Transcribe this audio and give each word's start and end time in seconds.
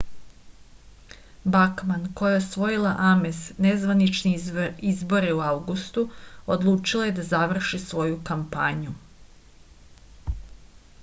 bakman 1.55 2.07
koja 2.21 2.31
je 2.31 2.37
osvojila 2.39 2.93
ames 3.09 3.41
nezvanične 3.65 4.33
izbore 4.93 5.31
u 5.41 5.43
avgustu 5.51 6.05
odlučila 6.57 7.05
je 7.09 7.15
da 7.21 7.29
završi 7.31 7.83
svoju 7.87 8.19
kampanju 8.33 8.97